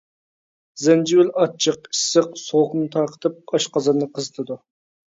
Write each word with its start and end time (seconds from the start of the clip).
زەنجىۋىل 0.83 1.29
ئاچچىق، 1.43 1.79
ئىسسىق، 1.91 2.33
سوغۇقنى 2.47 2.89
تارقىتىپ 2.99 3.47
ئاشقازاننى 3.61 4.15
قىزىتىدۇ. 4.19 4.65